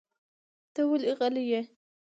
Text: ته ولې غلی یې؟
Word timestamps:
ته 0.73 0.81
ولې 0.89 1.11
غلی 1.19 1.43
یې؟ 1.51 1.61